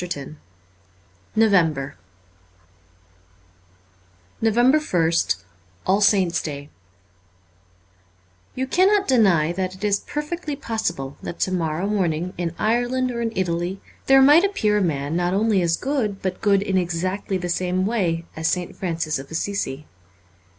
[0.01, 0.35] 337
[1.37, 1.95] N OVEMBER
[4.41, 5.45] z2 NOVEMBER ist
[5.85, 6.71] ALL SAINTS' DAY
[8.55, 13.21] YOU cannot deny that it is perfectly possible that to morrow morning in Ireland or
[13.21, 16.79] in \, Italy there might appear a man not only as good but good in
[16.79, 18.75] exactly the same way as St.
[18.75, 19.85] Francis of Assisi.